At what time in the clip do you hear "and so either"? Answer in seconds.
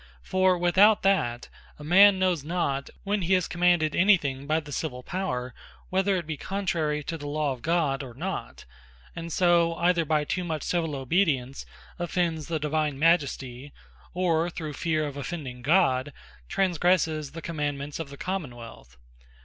9.15-10.03